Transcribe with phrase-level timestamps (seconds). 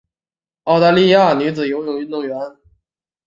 [0.63, 2.35] 澳大利亚女子游泳运动员。